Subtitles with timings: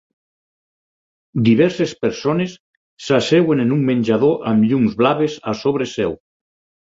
[1.49, 2.55] Diverses persones
[3.07, 6.17] s'asseuen en un menjador amb llums blaves a sobre seu.